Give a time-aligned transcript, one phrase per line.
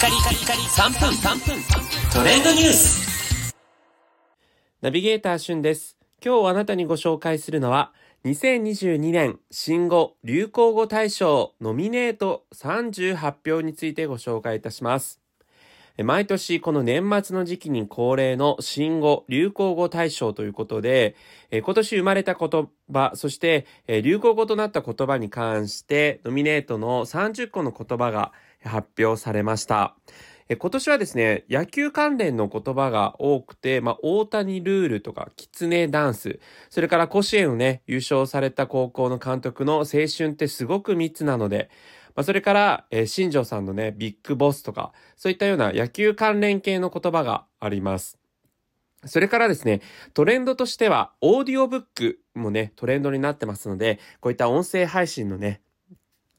[0.00, 1.62] カリカリカリ3分3分
[2.10, 3.54] トレンドニュース
[4.80, 5.98] ナビゲーターしゅんです。
[6.24, 7.92] 今日あなたにご紹介するのは、
[8.24, 15.20] 2022年新語・流行語大賞ノミネート30発表についてご紹介いたします。
[16.04, 21.16] 毎年この年末の時期に恒例の新語・流行語大賞ということで、
[21.50, 28.32] 今年生まれた言葉、そして流行語となった言葉に関してノミネートの30個の言葉が
[28.64, 29.96] 発表されました。
[30.58, 36.40] 今年はですね、野球関連の言葉が多くて、まあ、大谷ルールとか、キツネダンス、
[36.70, 41.70] それから甲子園をね、優勝された高校の監督の青春ってすごく密なので、
[42.14, 48.18] まあ、それから、えー、新庄さんのね、ビッグボスとか、そういったような野球関連系の言葉があります。
[49.06, 49.80] それからですね、
[50.12, 55.62] トレンドとしては、オーディオブックもね、トレンドになってますので、こういった音声配信のね、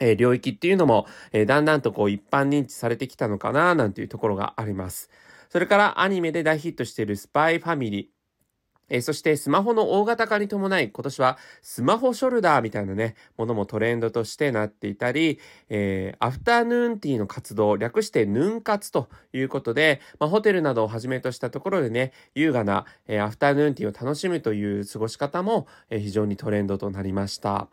[0.00, 5.10] えー、領域っていうのも、えー、だんだんとこう一般認知されてきたのかななんていうところがあります。
[5.48, 8.15] それからアニメで大ヒットしているスパイファミリー。
[8.88, 27.68] えー、そしてスマホの大型化に伴い今年はスマホショルダーみたいなね、ものもトレンドとしてなっていたり、えー、アフタヌーンティーの活動、略してヌン活ということで、まあ、ホテルなどをはじめとしたところでね、優雅な、えー、アフタヌーンティーを楽しむという過ごし方も、えー、非常にトレンドとなりました。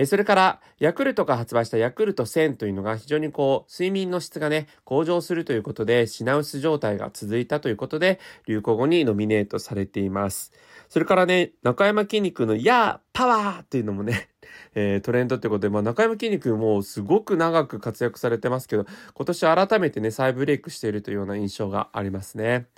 [0.00, 10.52] えそれから、ヤクルトが発売したヤクルト1000というのが非常にこう、睡眠の質がね、向上するということで、品薄状態が続いたということで、流行語にノミネートされています。
[10.88, 14.30] それからね、中山筋肉のやーパワーっていうのもね、
[14.74, 22.68] えー、トレンドってことで、まあ、中山筋肉もすごく長く活躍されてますけど、今年改めてね、再ブレイクしているというような印象がありますね。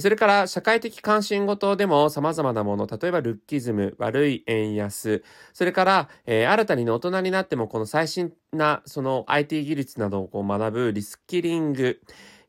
[0.00, 12.00] それから社会的関心事でも様々なもの、例えばルッキズム、悪い円安、それから、えー、新たに、大人になってもこの最新なその IT 技術などをこう学ぶリスキリング、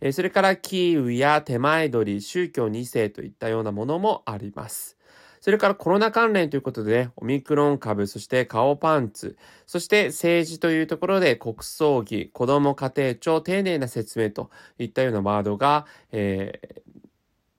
[0.02, 4.98] えー、それからキーウや手前取り、宗教2世といったようなものもあります。
[5.40, 9.38] それからコロナ関連ということで、ね、オミクロン株、そして顔パンツ、
[9.68, 14.50] そして政治というところで国葬儀、子ども家庭庁、丁寧な説明と
[14.80, 16.85] いったようなワードが、えー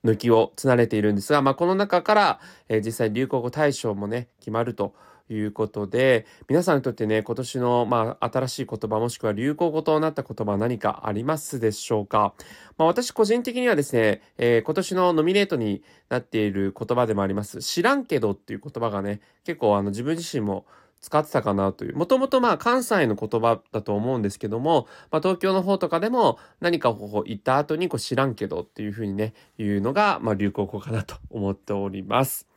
[0.07, 4.93] 抜きをつなれているんですが、まあ、この中から、えー、実際流行語大賞もね、決まると
[5.29, 12.33] いうことで、皆さんにとってね、今年の、まあ、新しい言葉もしくは流行語となった言葉は何かありますでしょうか？
[12.77, 20.65] まあ、私個人的にはですね、えー、今年のノミネートになっている言葉でもあります、知らんけどっていう言葉がね、結構あの自分自身も
[21.01, 21.95] 使ってたかなという。
[21.95, 32.47] もともとまあ関西の言葉だと思うんですけども、まあ東京の方とかでも何かこう行った後にこう知らんけどっていうふうにね、言うのがまあ流行語かなと思っております。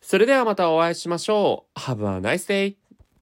[0.00, 1.78] それではまたお会いしましょう。
[1.78, 2.81] Have a nice day!